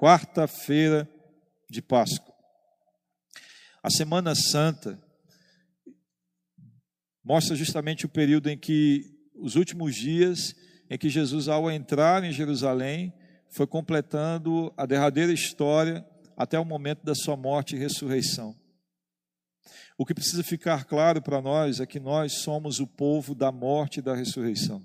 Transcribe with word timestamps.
quarta-feira 0.00 1.06
de 1.68 1.82
Páscoa. 1.82 2.34
A 3.82 3.90
Semana 3.90 4.34
Santa 4.34 4.98
mostra 7.22 7.54
justamente 7.54 8.06
o 8.06 8.08
período 8.08 8.48
em 8.48 8.56
que, 8.56 9.04
os 9.34 9.56
últimos 9.56 9.94
dias, 9.94 10.54
em 10.88 10.96
que 10.96 11.10
Jesus, 11.10 11.48
ao 11.48 11.70
entrar 11.70 12.24
em 12.24 12.32
Jerusalém, 12.32 13.12
foi 13.50 13.66
completando 13.66 14.72
a 14.74 14.86
derradeira 14.86 15.34
história 15.34 16.02
até 16.34 16.58
o 16.58 16.64
momento 16.64 17.04
da 17.04 17.14
sua 17.14 17.36
morte 17.36 17.76
e 17.76 17.78
ressurreição. 17.78 18.58
O 19.98 20.06
que 20.06 20.14
precisa 20.14 20.42
ficar 20.42 20.84
claro 20.84 21.20
para 21.20 21.42
nós 21.42 21.78
é 21.78 21.84
que 21.84 22.00
nós 22.00 22.40
somos 22.40 22.80
o 22.80 22.86
povo 22.86 23.34
da 23.34 23.52
morte 23.52 23.98
e 23.98 24.02
da 24.02 24.14
ressurreição. 24.14 24.82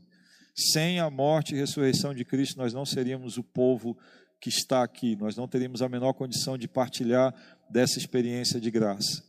Sem 0.54 1.00
a 1.00 1.10
morte 1.10 1.56
e 1.56 1.58
ressurreição 1.58 2.14
de 2.14 2.26
Cristo, 2.26 2.58
nós 2.58 2.74
não 2.74 2.86
seríamos 2.86 3.38
o 3.38 3.44
povo 3.44 3.98
que 4.40 4.50
está 4.50 4.84
aqui, 4.84 5.16
nós 5.16 5.36
não 5.36 5.48
teríamos 5.48 5.82
a 5.82 5.90
menor 5.90 6.14
condição 6.14 6.58
de 6.58 6.68
partilhar 6.68 7.34
dessa 7.70 7.98
experiência 7.98 8.60
de 8.60 8.70
graça. 8.70 9.24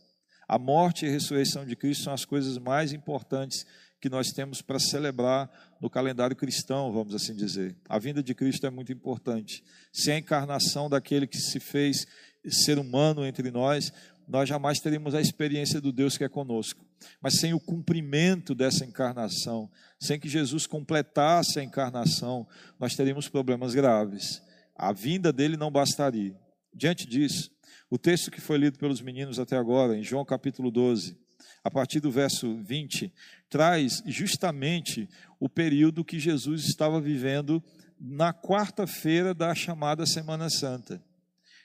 A 0.47 0.57
morte 0.57 1.05
e 1.05 1.09
a 1.09 1.11
ressurreição 1.11 1.65
de 1.65 1.75
Cristo 1.75 2.05
são 2.05 2.13
as 2.13 2.23
coisas 2.23 2.57
mais 2.57 2.93
importantes 2.93 3.65
que 3.99 4.09
nós 4.09 4.27
temos 4.29 4.61
para 4.61 4.79
celebrar 4.79 5.49
no 5.81 5.89
calendário 5.89 6.35
cristão, 6.35 6.91
vamos 6.91 7.13
assim 7.15 7.35
dizer. 7.35 7.75
A 7.89 7.97
vinda 7.97 8.21
de 8.21 8.33
Cristo 8.33 8.65
é 8.65 8.69
muito 8.69 8.91
importante. 8.91 9.63
Sem 9.91 10.13
a 10.13 10.19
encarnação 10.19 10.89
daquele 10.89 11.27
que 11.27 11.37
se 11.37 11.59
fez 11.59 12.05
ser 12.49 12.77
humano 12.77 13.25
entre 13.25 13.51
nós, 13.51 13.91
nós 14.27 14.47
jamais 14.47 14.79
teríamos 14.79 15.15
a 15.15 15.21
experiência 15.21 15.81
do 15.81 15.91
Deus 15.91 16.17
que 16.17 16.23
é 16.23 16.29
conosco. 16.29 16.85
Mas 17.21 17.39
sem 17.39 17.53
o 17.53 17.59
cumprimento 17.59 18.53
dessa 18.53 18.85
encarnação, 18.85 19.69
sem 19.99 20.19
que 20.19 20.29
Jesus 20.29 20.67
completasse 20.67 21.59
a 21.59 21.63
encarnação, 21.63 22.47
nós 22.79 22.95
teríamos 22.95 23.27
problemas 23.27 23.73
graves. 23.73 24.41
A 24.77 24.93
vinda 24.93 25.33
dele 25.33 25.57
não 25.57 25.71
bastaria. 25.71 26.35
Diante 26.73 27.07
disso, 27.07 27.49
o 27.89 27.97
texto 27.97 28.29
que 28.29 28.39
foi 28.39 28.57
lido 28.57 28.77
pelos 28.77 29.01
meninos 29.01 29.39
até 29.39 29.57
agora, 29.57 29.97
em 29.97 30.03
João 30.03 30.23
capítulo 30.23 30.69
12, 30.69 31.17
a 31.63 31.71
partir 31.71 31.99
do 31.99 32.11
verso 32.11 32.55
20, 32.57 33.11
traz 33.49 34.03
justamente 34.05 35.09
o 35.39 35.49
período 35.49 36.05
que 36.05 36.19
Jesus 36.19 36.65
estava 36.65 37.01
vivendo 37.01 37.63
na 37.99 38.33
quarta-feira 38.33 39.33
da 39.33 39.55
chamada 39.55 40.05
Semana 40.05 40.49
Santa. 40.49 41.03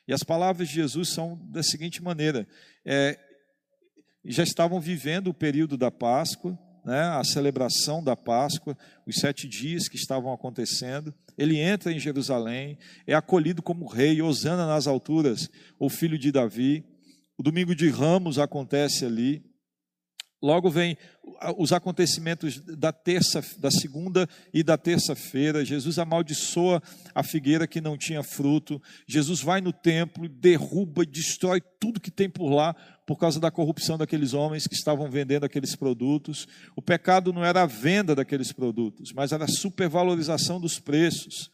E 0.08 0.12
as 0.12 0.22
palavras 0.22 0.68
de 0.68 0.74
Jesus 0.74 1.10
são 1.10 1.38
da 1.44 1.62
seguinte 1.62 2.02
maneira: 2.02 2.48
é, 2.84 3.18
já 4.24 4.42
estavam 4.42 4.80
vivendo 4.80 5.28
o 5.28 5.34
período 5.34 5.76
da 5.76 5.90
Páscoa, 5.90 6.58
né, 6.84 7.02
a 7.02 7.22
celebração 7.24 8.02
da 8.02 8.16
Páscoa, 8.16 8.76
os 9.06 9.16
sete 9.16 9.48
dias 9.48 9.88
que 9.88 9.96
estavam 9.96 10.32
acontecendo. 10.32 11.14
Ele 11.36 11.58
entra 11.58 11.92
em 11.92 11.98
Jerusalém, 11.98 12.78
é 13.06 13.14
acolhido 13.14 13.62
como 13.62 13.86
rei, 13.86 14.20
Osana 14.20 14.66
nas 14.66 14.86
alturas, 14.86 15.48
o 15.78 15.88
filho 15.88 16.18
de 16.18 16.30
Davi. 16.30 16.84
O 17.38 17.42
domingo 17.42 17.74
de 17.74 17.88
Ramos 17.88 18.38
acontece 18.38 19.04
ali. 19.04 19.42
Logo 20.42 20.68
vem 20.68 20.96
os 21.56 21.72
acontecimentos 21.72 22.60
da 22.60 22.92
terça, 22.92 23.40
da 23.58 23.70
segunda 23.70 24.28
e 24.52 24.64
da 24.64 24.76
terça-feira. 24.76 25.64
Jesus 25.64 26.00
amaldiçoa 26.00 26.82
a 27.14 27.22
figueira 27.22 27.64
que 27.64 27.80
não 27.80 27.96
tinha 27.96 28.24
fruto. 28.24 28.82
Jesus 29.06 29.40
vai 29.40 29.60
no 29.60 29.72
templo, 29.72 30.28
derruba, 30.28 31.06
destrói 31.06 31.60
tudo 31.78 32.00
que 32.00 32.10
tem 32.10 32.28
por 32.28 32.50
lá 32.50 32.74
por 33.06 33.16
causa 33.16 33.38
da 33.38 33.52
corrupção 33.52 33.96
daqueles 33.96 34.34
homens 34.34 34.66
que 34.66 34.74
estavam 34.74 35.08
vendendo 35.08 35.44
aqueles 35.44 35.76
produtos. 35.76 36.48
O 36.74 36.82
pecado 36.82 37.32
não 37.32 37.44
era 37.44 37.62
a 37.62 37.66
venda 37.66 38.12
daqueles 38.12 38.50
produtos, 38.50 39.12
mas 39.12 39.30
era 39.30 39.44
a 39.44 39.48
supervalorização 39.48 40.60
dos 40.60 40.80
preços. 40.80 41.50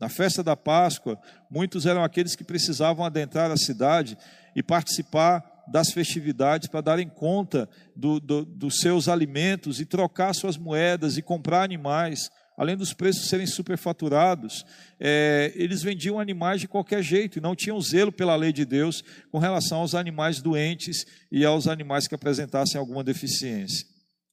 Na 0.00 0.08
festa 0.08 0.42
da 0.42 0.56
Páscoa, 0.56 1.18
muitos 1.50 1.84
eram 1.84 2.04
aqueles 2.04 2.36
que 2.36 2.44
precisavam 2.44 3.04
adentrar 3.04 3.50
a 3.50 3.56
cidade 3.56 4.16
e 4.54 4.62
participar 4.62 5.49
das 5.70 5.90
festividades 5.90 6.68
para 6.68 6.80
darem 6.80 7.08
conta 7.08 7.68
do, 7.94 8.18
do, 8.18 8.44
dos 8.44 8.78
seus 8.78 9.08
alimentos 9.08 9.80
e 9.80 9.86
trocar 9.86 10.34
suas 10.34 10.56
moedas 10.56 11.16
e 11.16 11.22
comprar 11.22 11.62
animais. 11.62 12.30
Além 12.58 12.76
dos 12.76 12.92
preços 12.92 13.28
serem 13.28 13.46
superfaturados, 13.46 14.66
é, 14.98 15.52
eles 15.54 15.82
vendiam 15.82 16.20
animais 16.20 16.60
de 16.60 16.68
qualquer 16.68 17.02
jeito 17.02 17.38
e 17.38 17.40
não 17.40 17.56
tinham 17.56 17.80
zelo 17.80 18.12
pela 18.12 18.36
lei 18.36 18.52
de 18.52 18.66
Deus 18.66 19.02
com 19.30 19.38
relação 19.38 19.78
aos 19.78 19.94
animais 19.94 20.42
doentes 20.42 21.06
e 21.32 21.44
aos 21.44 21.66
animais 21.66 22.06
que 22.06 22.14
apresentassem 22.14 22.78
alguma 22.78 23.02
deficiência. 23.02 23.86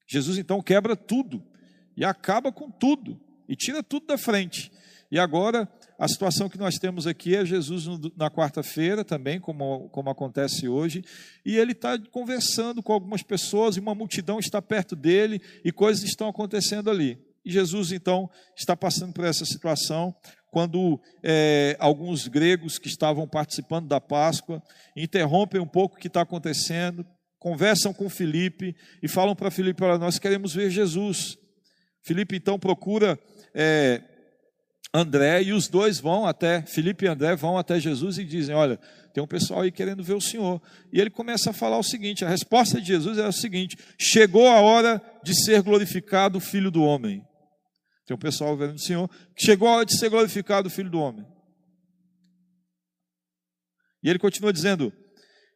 Jesus 0.09 0.38
então 0.38 0.61
quebra 0.61 0.95
tudo 0.95 1.41
e 1.95 2.03
acaba 2.03 2.51
com 2.51 2.69
tudo 2.69 3.19
e 3.47 3.56
tira 3.56 3.81
tudo 3.81 4.07
da 4.07 4.17
frente. 4.17 4.72
E 5.09 5.18
agora 5.18 5.68
a 5.97 6.07
situação 6.07 6.50
que 6.50 6.57
nós 6.57 6.75
temos 6.75 7.07
aqui 7.07 7.35
é 7.35 7.45
Jesus 7.45 7.85
na 8.16 8.29
quarta-feira 8.29 9.03
também, 9.03 9.40
como, 9.40 9.90
como 9.90 10.09
acontece 10.09 10.68
hoje, 10.68 11.03
e 11.45 11.57
ele 11.57 11.72
está 11.72 11.97
conversando 12.12 12.84
com 12.84 12.94
algumas 12.94 13.23
pessoas, 13.23 13.78
e 13.78 13.79
uma 13.79 13.96
multidão 13.96 14.38
está 14.40 14.62
perto 14.62 14.96
dele, 14.96 15.41
e 15.63 15.72
coisas 15.72 16.03
estão 16.03 16.28
acontecendo 16.28 16.90
ali. 16.90 17.17
E 17.44 17.51
Jesus, 17.51 17.91
então, 17.91 18.29
está 18.57 18.75
passando 18.75 19.13
por 19.13 19.23
essa 19.23 19.46
situação, 19.46 20.13
quando 20.51 21.00
é, 21.23 21.78
alguns 21.79 22.28
gregos 22.28 22.78
que 22.78 22.88
estavam 22.88 23.28
participando 23.28 23.88
da 23.88 24.01
Páscoa 24.01 24.62
interrompem 24.96 25.62
um 25.62 25.67
pouco 25.67 25.96
o 25.96 26.00
que 26.00 26.07
está 26.07 26.22
acontecendo, 26.22 27.06
conversam 27.40 27.94
com 27.94 28.09
Felipe 28.09 28.75
e 29.01 29.07
falam 29.07 29.35
para 29.35 29.51
Felipe: 29.51 29.84
Olha, 29.84 29.97
nós 29.97 30.19
queremos 30.19 30.53
ver 30.53 30.69
Jesus. 30.69 31.38
Felipe 32.01 32.35
então 32.35 32.57
procura 32.57 33.19
é, 33.53 34.01
André 34.93 35.43
e 35.43 35.53
os 35.53 35.67
dois 35.67 35.99
vão 35.99 36.25
até, 36.25 36.61
Felipe 36.61 37.05
e 37.05 37.07
André 37.07 37.35
vão 37.35 37.57
até 37.57 37.79
Jesus 37.79 38.17
e 38.17 38.23
dizem: 38.23 38.55
Olha, 38.55 38.79
tem 39.13 39.23
um 39.23 39.27
pessoal 39.27 39.61
aí 39.61 39.71
querendo 39.71 40.03
ver 40.03 40.13
o 40.13 40.21
Senhor. 40.21 40.61
E 40.91 41.01
ele 41.01 41.09
começa 41.09 41.49
a 41.49 41.53
falar 41.53 41.77
o 41.77 41.83
seguinte: 41.83 42.23
a 42.23 42.29
resposta 42.29 42.79
de 42.79 42.87
Jesus 42.87 43.17
é 43.17 43.27
o 43.27 43.33
seguinte: 43.33 43.77
chegou 43.99 44.47
a 44.47 44.61
hora 44.61 45.01
de 45.23 45.35
ser 45.35 45.61
glorificado 45.61 46.37
o 46.37 46.41
Filho 46.41 46.71
do 46.71 46.83
Homem. 46.83 47.21
Tem 48.05 48.15
um 48.15 48.19
pessoal 48.19 48.55
vendo 48.55 48.75
o 48.75 48.79
Senhor, 48.79 49.09
chegou 49.35 49.67
a 49.67 49.77
hora 49.77 49.85
de 49.85 49.97
ser 49.97 50.09
glorificado 50.09 50.67
o 50.67 50.71
Filho 50.71 50.89
do 50.89 50.99
Homem. 50.99 51.25
E 54.01 54.09
ele 54.09 54.19
continua 54.19 54.53
dizendo: 54.53 54.93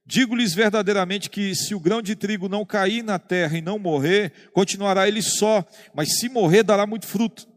Digo-lhes 0.05 0.53
verdadeiramente 0.53 1.29
que 1.29 1.55
se 1.55 1.73
o 1.73 1.79
grão 1.79 2.01
de 2.01 2.15
trigo 2.15 2.49
não 2.49 2.65
cair 2.65 3.03
na 3.03 3.17
terra 3.17 3.57
e 3.57 3.61
não 3.61 3.79
morrer, 3.79 4.33
continuará 4.51 5.07
ele 5.07 5.21
só, 5.21 5.65
mas 5.93 6.17
se 6.17 6.27
morrer, 6.27 6.63
dará 6.63 6.85
muito 6.85 7.07
fruto. 7.07 7.50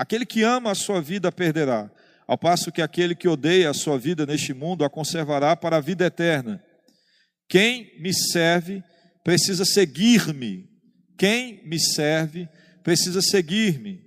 Aquele 0.00 0.24
que 0.24 0.42
ama 0.42 0.70
a 0.70 0.74
sua 0.74 0.98
vida 0.98 1.30
perderá, 1.30 1.90
ao 2.26 2.38
passo 2.38 2.72
que 2.72 2.80
aquele 2.80 3.14
que 3.14 3.28
odeia 3.28 3.68
a 3.68 3.74
sua 3.74 3.98
vida 3.98 4.24
neste 4.24 4.54
mundo 4.54 4.82
a 4.82 4.88
conservará 4.88 5.54
para 5.54 5.76
a 5.76 5.80
vida 5.80 6.06
eterna. 6.06 6.64
Quem 7.46 8.00
me 8.00 8.10
serve 8.14 8.82
precisa 9.22 9.62
seguir-me. 9.62 10.70
Quem 11.18 11.62
me 11.66 11.78
serve 11.78 12.48
precisa 12.82 13.20
seguir-me. 13.20 14.00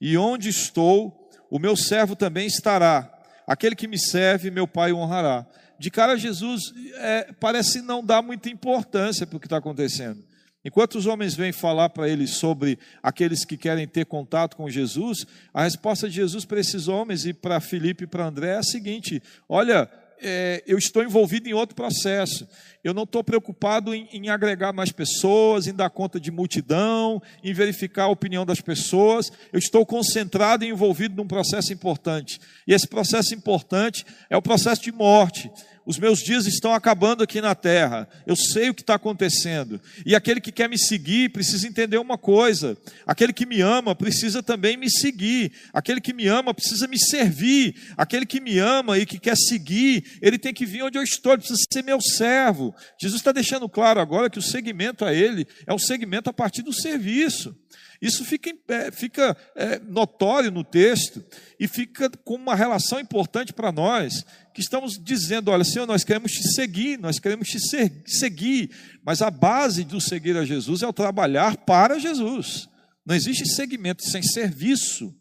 E 0.00 0.16
onde 0.16 0.48
estou, 0.48 1.30
o 1.48 1.60
meu 1.60 1.76
servo 1.76 2.16
também 2.16 2.48
estará. 2.48 3.08
Aquele 3.46 3.76
que 3.76 3.86
me 3.86 4.00
serve, 4.00 4.50
meu 4.50 4.66
Pai 4.66 4.92
honrará. 4.92 5.46
De 5.78 5.92
cara, 5.92 6.18
Jesus 6.18 6.72
é, 6.96 7.32
parece 7.38 7.80
não 7.82 8.04
dar 8.04 8.20
muita 8.20 8.50
importância 8.50 9.24
para 9.28 9.36
o 9.36 9.40
que 9.40 9.46
está 9.46 9.58
acontecendo. 9.58 10.24
Enquanto 10.64 10.96
os 10.96 11.06
homens 11.06 11.34
vêm 11.34 11.52
falar 11.52 11.88
para 11.88 12.08
ele 12.08 12.26
sobre 12.26 12.78
aqueles 13.02 13.44
que 13.44 13.56
querem 13.56 13.88
ter 13.88 14.04
contato 14.04 14.56
com 14.56 14.68
Jesus, 14.68 15.24
a 15.54 15.62
resposta 15.62 16.08
de 16.08 16.16
Jesus 16.16 16.44
para 16.44 16.60
esses 16.60 16.86
homens 16.86 17.24
e 17.24 17.32
para 17.32 17.60
Filipe 17.60 18.04
e 18.04 18.06
para 18.06 18.26
André 18.26 18.48
é 18.48 18.58
a 18.58 18.62
seguinte: 18.62 19.22
olha, 19.48 19.88
é, 20.22 20.62
eu 20.66 20.76
estou 20.76 21.02
envolvido 21.02 21.48
em 21.48 21.54
outro 21.54 21.74
processo. 21.74 22.46
Eu 22.84 22.92
não 22.92 23.04
estou 23.04 23.24
preocupado 23.24 23.94
em, 23.94 24.06
em, 24.12 24.28
agregar 24.28 24.72
mais 24.72 24.92
pessoas, 24.92 25.66
em 25.66 25.74
dar 25.74 25.88
conta 25.90 26.20
de 26.20 26.30
multidão, 26.30 27.22
em 27.42 27.52
verificar 27.52 28.04
a 28.04 28.08
opinião 28.08 28.44
das 28.44 28.60
pessoas. 28.60 29.32
Eu 29.52 29.58
estou 29.58 29.84
concentrado 29.86 30.64
e 30.64 30.68
envolvido 30.68 31.16
num 31.16 31.26
processo 31.26 31.72
importante. 31.72 32.38
E 32.66 32.74
esse 32.74 32.86
processo 32.86 33.34
importante 33.34 34.04
é 34.28 34.36
o 34.36 34.42
processo 34.42 34.82
de 34.82 34.92
morte 34.92 35.50
os 35.84 35.98
meus 35.98 36.20
dias 36.20 36.46
estão 36.46 36.74
acabando 36.74 37.22
aqui 37.22 37.40
na 37.40 37.54
terra, 37.54 38.08
eu 38.26 38.36
sei 38.36 38.70
o 38.70 38.74
que 38.74 38.82
está 38.82 38.94
acontecendo, 38.94 39.80
e 40.04 40.14
aquele 40.14 40.40
que 40.40 40.52
quer 40.52 40.68
me 40.68 40.78
seguir 40.78 41.30
precisa 41.30 41.66
entender 41.66 41.98
uma 41.98 42.18
coisa: 42.18 42.76
aquele 43.06 43.32
que 43.32 43.46
me 43.46 43.60
ama 43.60 43.94
precisa 43.94 44.42
também 44.42 44.76
me 44.76 44.90
seguir, 44.90 45.52
aquele 45.72 46.00
que 46.00 46.12
me 46.12 46.26
ama 46.26 46.54
precisa 46.54 46.86
me 46.86 46.98
servir, 46.98 47.74
aquele 47.96 48.26
que 48.26 48.40
me 48.40 48.58
ama 48.58 48.98
e 48.98 49.06
que 49.06 49.18
quer 49.18 49.36
seguir, 49.36 50.18
ele 50.20 50.38
tem 50.38 50.52
que 50.52 50.66
vir 50.66 50.82
onde 50.82 50.98
eu 50.98 51.02
estou, 51.02 51.32
ele 51.32 51.40
precisa 51.40 51.60
ser 51.72 51.82
meu 51.82 52.00
servo. 52.00 52.74
Jesus 53.00 53.20
está 53.20 53.32
deixando 53.32 53.68
claro 53.68 54.00
agora 54.00 54.30
que 54.30 54.38
o 54.38 54.42
segmento 54.42 55.04
a 55.04 55.14
ele 55.14 55.46
é 55.66 55.74
um 55.74 55.78
segmento 55.78 56.28
a 56.30 56.32
partir 56.32 56.62
do 56.62 56.72
serviço. 56.72 57.56
Isso 58.00 58.24
fica, 58.24 58.50
fica 58.92 59.36
é, 59.54 59.78
notório 59.78 60.50
no 60.50 60.64
texto 60.64 61.22
e 61.58 61.68
fica 61.68 62.08
com 62.24 62.34
uma 62.34 62.54
relação 62.54 62.98
importante 62.98 63.52
para 63.52 63.70
nós, 63.70 64.24
que 64.54 64.62
estamos 64.62 64.98
dizendo: 64.98 65.50
olha, 65.50 65.64
Senhor, 65.64 65.86
nós 65.86 66.02
queremos 66.02 66.32
te 66.32 66.42
seguir, 66.54 66.98
nós 66.98 67.18
queremos 67.18 67.48
te 67.48 67.58
seguir, 68.06 68.70
mas 69.04 69.20
a 69.20 69.30
base 69.30 69.84
do 69.84 70.00
seguir 70.00 70.36
a 70.36 70.46
Jesus 70.46 70.82
é 70.82 70.86
o 70.86 70.92
trabalhar 70.94 71.58
para 71.58 71.98
Jesus. 71.98 72.68
Não 73.04 73.14
existe 73.14 73.46
segmento 73.46 74.02
sem 74.02 74.22
serviço. 74.22 75.14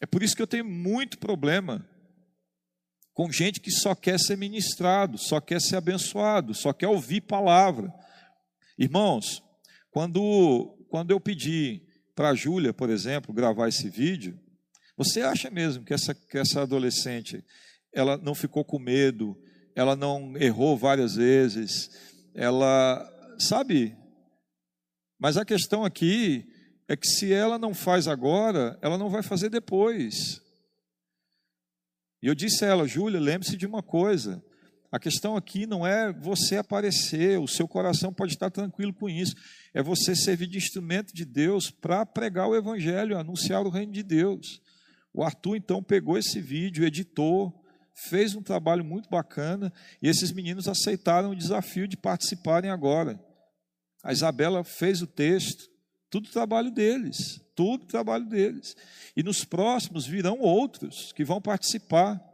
É 0.00 0.06
por 0.06 0.22
isso 0.22 0.34
que 0.34 0.42
eu 0.42 0.46
tenho 0.46 0.64
muito 0.64 1.18
problema 1.18 1.88
com 3.12 3.30
gente 3.30 3.60
que 3.60 3.70
só 3.70 3.94
quer 3.94 4.18
ser 4.18 4.36
ministrado, 4.36 5.16
só 5.16 5.40
quer 5.40 5.60
ser 5.60 5.76
abençoado, 5.76 6.52
só 6.52 6.72
quer 6.72 6.88
ouvir 6.88 7.20
palavra. 7.20 7.92
Irmãos, 8.76 9.43
quando, 9.94 10.76
quando 10.88 11.12
eu 11.12 11.20
pedi 11.20 11.80
para 12.16 12.30
a 12.30 12.34
Júlia, 12.34 12.74
por 12.74 12.90
exemplo, 12.90 13.32
gravar 13.32 13.68
esse 13.68 13.88
vídeo, 13.88 14.36
você 14.96 15.22
acha 15.22 15.48
mesmo 15.52 15.84
que 15.84 15.94
essa, 15.94 16.12
que 16.12 16.36
essa 16.36 16.62
adolescente 16.62 17.44
ela 17.92 18.16
não 18.16 18.34
ficou 18.34 18.64
com 18.64 18.80
medo, 18.80 19.40
ela 19.72 19.94
não 19.94 20.36
errou 20.36 20.76
várias 20.76 21.14
vezes, 21.14 21.90
ela, 22.34 23.08
sabe? 23.38 23.96
Mas 25.16 25.36
a 25.36 25.44
questão 25.44 25.84
aqui 25.84 26.44
é 26.88 26.96
que 26.96 27.06
se 27.06 27.32
ela 27.32 27.56
não 27.56 27.72
faz 27.72 28.08
agora, 28.08 28.76
ela 28.82 28.98
não 28.98 29.08
vai 29.08 29.22
fazer 29.22 29.48
depois. 29.48 30.42
E 32.20 32.26
eu 32.26 32.34
disse 32.34 32.64
a 32.64 32.68
ela, 32.68 32.88
Júlia, 32.88 33.20
lembre-se 33.20 33.56
de 33.56 33.64
uma 33.64 33.80
coisa: 33.80 34.44
a 34.94 34.98
questão 35.00 35.36
aqui 35.36 35.66
não 35.66 35.84
é 35.84 36.12
você 36.12 36.56
aparecer, 36.56 37.40
o 37.40 37.48
seu 37.48 37.66
coração 37.66 38.12
pode 38.12 38.34
estar 38.34 38.48
tranquilo 38.48 38.94
com 38.94 39.08
isso. 39.08 39.34
É 39.74 39.82
você 39.82 40.14
servir 40.14 40.46
de 40.46 40.56
instrumento 40.56 41.12
de 41.12 41.24
Deus 41.24 41.68
para 41.68 42.06
pregar 42.06 42.46
o 42.46 42.54
Evangelho, 42.54 43.18
anunciar 43.18 43.66
o 43.66 43.70
reino 43.70 43.90
de 43.90 44.04
Deus. 44.04 44.62
O 45.12 45.24
Arthur 45.24 45.56
então 45.56 45.82
pegou 45.82 46.16
esse 46.16 46.40
vídeo, 46.40 46.84
editou, 46.84 47.52
fez 48.08 48.36
um 48.36 48.40
trabalho 48.40 48.84
muito 48.84 49.10
bacana 49.10 49.72
e 50.00 50.08
esses 50.08 50.30
meninos 50.30 50.68
aceitaram 50.68 51.30
o 51.30 51.36
desafio 51.36 51.88
de 51.88 51.96
participarem 51.96 52.70
agora. 52.70 53.18
A 54.04 54.12
Isabela 54.12 54.62
fez 54.62 55.02
o 55.02 55.08
texto, 55.08 55.68
tudo 56.08 56.30
trabalho 56.30 56.70
deles, 56.70 57.40
tudo 57.56 57.84
trabalho 57.84 58.26
deles. 58.26 58.76
E 59.16 59.24
nos 59.24 59.44
próximos 59.44 60.06
virão 60.06 60.38
outros 60.38 61.12
que 61.12 61.24
vão 61.24 61.42
participar. 61.42 62.33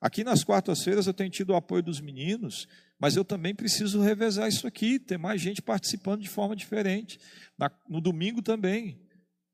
Aqui 0.00 0.22
nas 0.22 0.44
quartas-feiras 0.44 1.06
eu 1.06 1.14
tenho 1.14 1.30
tido 1.30 1.50
o 1.50 1.56
apoio 1.56 1.82
dos 1.82 2.00
meninos, 2.00 2.68
mas 3.00 3.16
eu 3.16 3.24
também 3.24 3.54
preciso 3.54 4.00
revezar 4.00 4.48
isso 4.48 4.66
aqui, 4.66 4.98
ter 4.98 5.18
mais 5.18 5.40
gente 5.40 5.60
participando 5.60 6.22
de 6.22 6.28
forma 6.28 6.54
diferente. 6.54 7.18
Na, 7.58 7.70
no 7.88 8.00
domingo 8.00 8.40
também. 8.40 9.00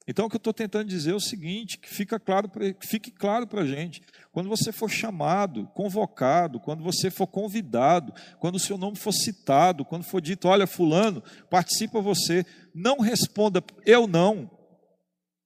Então 0.06 0.26
o 0.26 0.29
que 0.29 0.37
eu 0.37 0.38
estou 0.38 0.52
tentando 0.52 0.88
dizer 0.88 1.12
é 1.12 1.14
o 1.14 1.20
seguinte: 1.20 1.79
que, 1.79 1.88
fica 1.88 2.20
claro 2.20 2.49
pra, 2.49 2.73
que 2.73 2.87
fique 2.87 3.11
claro 3.11 3.46
para 3.46 3.62
a 3.62 3.67
gente. 3.67 4.02
Quando 4.32 4.49
você 4.49 4.70
for 4.70 4.91
chamado, 4.91 5.67
convocado, 5.69 6.61
quando 6.61 6.82
você 6.82 7.11
for 7.11 7.26
convidado, 7.26 8.12
quando 8.38 8.56
o 8.56 8.61
seu 8.61 8.76
nome 8.76 8.97
for 8.97 9.12
citado, 9.12 9.85
quando 9.85 10.05
for 10.05 10.20
dito, 10.20 10.49
olha, 10.49 10.67
fulano, 10.67 11.23
participa 11.49 12.00
você, 12.00 12.44
não 12.75 12.99
responda, 12.99 13.64
eu 13.87 14.06
não. 14.06 14.50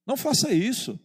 Não 0.05 0.17
faça 0.17 0.51
isso. 0.51 0.99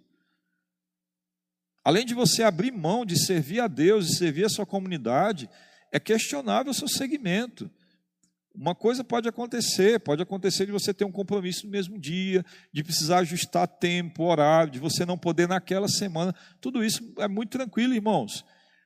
Além 1.84 2.06
de 2.06 2.14
você 2.14 2.42
abrir 2.42 2.72
mão 2.72 3.04
de 3.04 3.22
servir 3.22 3.60
a 3.60 3.68
Deus 3.68 4.08
e 4.08 4.16
servir 4.16 4.46
a 4.46 4.48
sua 4.48 4.64
comunidade, 4.64 5.50
é 5.92 6.00
questionável 6.00 6.72
o 6.72 6.74
seu 6.74 6.88
segmento. 6.88 7.70
Uma 8.54 8.74
coisa 8.74 9.04
pode 9.04 9.28
acontecer, 9.28 10.00
pode 10.00 10.22
acontecer 10.22 10.64
de 10.64 10.72
você 10.72 10.94
ter 10.94 11.04
um 11.04 11.12
compromisso 11.12 11.66
no 11.66 11.72
mesmo 11.72 11.98
dia, 11.98 12.44
de 12.72 12.82
precisar 12.82 13.18
ajustar 13.18 13.66
tempo, 13.66 14.24
horário, 14.24 14.72
de 14.72 14.78
você 14.78 15.04
não 15.04 15.18
poder 15.18 15.46
naquela 15.46 15.88
semana. 15.88 16.34
Tudo 16.60 16.82
isso 16.82 17.12
é 17.18 17.28
muito 17.28 17.50
tranquilo, 17.50 17.92
irmãos. 17.92 18.44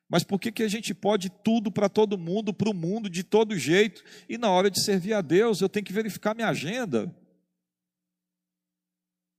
Mas 0.08 0.24
por 0.24 0.40
que, 0.40 0.50
que 0.50 0.62
a 0.62 0.68
gente 0.68 0.94
pode 0.94 1.28
tudo 1.28 1.70
para 1.70 1.88
todo 1.88 2.16
mundo, 2.16 2.52
para 2.52 2.70
o 2.70 2.74
mundo, 2.74 3.10
de 3.10 3.22
todo 3.22 3.58
jeito, 3.58 4.02
e 4.26 4.38
na 4.38 4.50
hora 4.50 4.70
de 4.70 4.82
servir 4.82 5.12
a 5.12 5.20
Deus 5.20 5.60
eu 5.60 5.68
tenho 5.68 5.84
que 5.84 5.92
verificar 5.92 6.34
minha 6.34 6.48
agenda? 6.48 7.14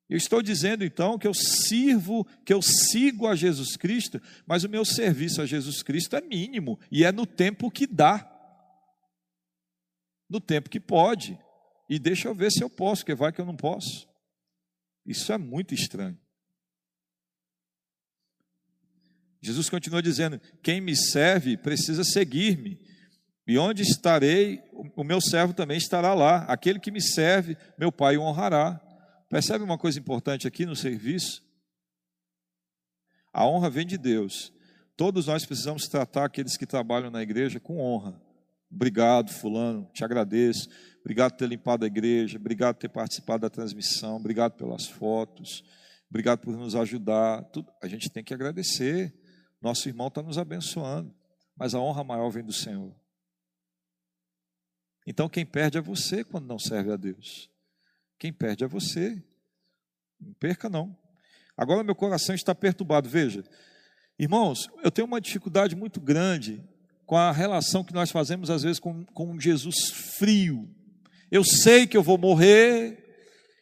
Eu 0.10 0.18
estou 0.18 0.42
dizendo 0.42 0.84
então 0.84 1.20
que 1.20 1.28
eu 1.28 1.34
sirvo, 1.34 2.26
que 2.44 2.52
eu 2.52 2.62
sigo 2.62 3.28
a 3.28 3.36
Jesus 3.36 3.78
Cristo, 3.78 4.20
mas 4.46 4.64
o 4.64 4.70
meu 4.70 4.84
serviço 4.84 5.42
a 5.42 5.46
Jesus 5.46 5.84
Cristo 5.84 6.16
é 6.16 6.22
mínimo 6.22 6.80
e 6.92 7.06
é 7.06 7.12
no 7.12 7.26
tempo 7.28 7.70
que 7.70 7.86
dá 7.86 8.36
no 10.30 10.40
tempo 10.40 10.70
que 10.70 10.80
pode. 10.80 11.38
E 11.90 11.98
deixa 11.98 12.28
eu 12.28 12.36
ver 12.36 12.52
se 12.52 12.64
eu 12.64 12.70
posso, 12.70 13.02
porque 13.02 13.16
vai 13.16 13.32
que 13.32 13.42
eu 13.42 13.46
não 13.46 13.56
posso. 13.56 14.08
Isso 15.06 15.34
é 15.34 15.38
muito 15.38 15.74
estranho. 15.74 16.18
Jesus 19.42 19.70
continua 19.70 20.02
dizendo: 20.02 20.40
Quem 20.62 20.80
me 20.80 20.96
serve 20.96 21.58
precisa 21.58 22.04
seguir-me. 22.04 22.80
E 23.48 23.58
onde 23.58 23.82
estarei, 23.82 24.62
o 24.96 25.04
meu 25.04 25.20
servo 25.20 25.54
também 25.54 25.78
estará 25.78 26.14
lá. 26.14 26.44
Aquele 26.44 26.80
que 26.80 26.92
me 26.92 27.02
serve, 27.02 27.58
meu 27.80 27.92
Pai 27.92 28.16
o 28.16 28.22
honrará. 28.22 28.80
Percebe 29.30 29.64
uma 29.64 29.78
coisa 29.78 30.00
importante 30.00 30.48
aqui 30.48 30.66
no 30.66 30.76
serviço? 30.76 31.48
A 33.31 33.48
honra 33.48 33.70
vem 33.70 33.86
de 33.86 33.98
Deus. 33.98 34.52
Todos 34.98 35.28
nós 35.28 35.46
precisamos 35.46 35.88
tratar 35.88 36.26
aqueles 36.26 36.58
que 36.58 36.66
trabalham 36.66 37.12
na 37.12 37.22
igreja 37.22 37.60
com 37.60 37.80
honra. 37.80 38.20
Obrigado, 38.72 39.31
Fulano, 39.31 39.90
te 39.94 40.04
agradeço. 40.04 40.68
Obrigado 41.02 41.31
por 41.34 41.38
ter 41.38 41.48
limpado 41.48 41.86
a 41.86 41.88
igreja, 41.88 42.38
obrigado 42.38 42.76
por 42.76 42.81
ter 42.81 42.90
participado 42.90 43.42
da 43.42 43.50
transmissão, 43.50 44.18
obrigado 44.18 44.54
pelas 44.54 44.88
fotos, 44.88 45.64
obrigado 46.10 46.40
por 46.40 46.58
nos 46.58 46.75
ajudar. 46.75 47.44
Tudo. 47.46 47.72
A 47.82 47.88
gente 47.88 48.10
tem 48.10 48.24
que 48.24 48.34
agradecer. 48.34 49.14
Nosso 49.62 49.88
irmão 49.88 50.08
está 50.08 50.22
nos 50.22 50.38
abençoando, 50.38 51.14
mas 51.56 51.74
a 51.74 51.80
honra 51.80 52.04
maior 52.04 52.30
vem 52.30 52.44
do 52.44 52.54
Senhor. 52.54 52.96
Então 55.06 55.30
quem 55.30 55.46
perde 55.46 55.78
é 55.78 55.82
você 55.82 56.24
quando 56.24 56.48
não 56.48 56.60
serve 56.60 56.92
a 56.92 56.98
Deus. 56.98 57.50
Quem 58.19 58.33
perde 58.33 58.66
é 58.66 58.68
você. 58.68 59.24
Não 60.19 60.33
perca, 60.33 60.69
não. 60.69 60.95
Agora 61.57 61.83
meu 61.83 61.95
coração 61.95 62.36
está 62.36 62.54
perturbado. 62.54 63.07
Veja, 63.10 63.44
irmãos, 64.18 64.69
eu 64.83 64.92
tenho 64.92 65.07
uma 65.07 65.21
dificuldade 65.21 65.75
muito 65.75 66.01
grande 66.01 66.62
com 67.06 67.16
a 67.16 67.31
relação 67.31 67.83
que 67.83 67.94
nós 67.94 68.12
fazemos 68.12 68.50
às 68.50 68.62
vezes 68.62 68.80
com, 68.80 69.06
com 69.06 69.39
Jesus 69.39 69.89
frio. 70.18 70.69
Eu 71.31 71.44
sei 71.44 71.88
que 71.88 71.95
eu 71.95 72.04
vou 72.04 72.18
morrer, 72.18 73.10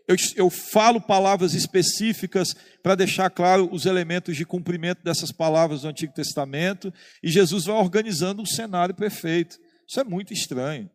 eu, 0.08 0.16
eu 0.36 0.50
falo 0.50 1.00
palavras 1.00 1.54
específicas 1.54 2.56
para 2.82 2.96
deixar 2.96 3.30
claro 3.30 3.70
os 3.72 3.86
elementos 3.86 4.36
de 4.36 4.46
cumprimento 4.46 5.04
dessas 5.04 5.32
palavras 5.32 5.82
do 5.82 5.88
Antigo 5.88 6.14
Testamento, 6.14 6.94
e 7.22 7.30
Jesus 7.30 7.66
vai 7.66 7.76
organizando 7.76 8.42
um 8.42 8.46
cenário 8.46 8.96
perfeito. 8.96 9.60
Isso 9.88 10.00
é 10.00 10.04
muito 10.04 10.34
estranho. 10.34 10.90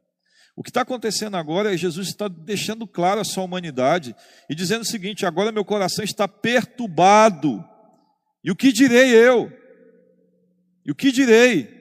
O 0.55 0.63
que 0.63 0.71
está 0.71 0.83
acontecendo 0.83 1.37
agora 1.37 1.73
é 1.73 1.77
Jesus 1.77 2.09
está 2.09 2.29
deixando 2.29 2.87
claro 2.87 3.21
a 3.21 3.25
sua 3.25 3.45
humanidade 3.45 4.15
e 4.51 4.55
dizendo 4.55 4.83
o 4.83 4.87
seguinte: 4.87 5.25
agora 5.25 5.53
meu 5.53 5.65
coração 5.65 6.05
está 6.05 6.29
perturbado. 6.29 7.65
E 8.45 8.51
o 8.51 8.57
que 8.57 8.73
direi 8.73 9.15
eu? 9.15 9.51
E 10.85 10.91
o 10.91 10.95
que 10.95 11.11
direi? 11.11 11.81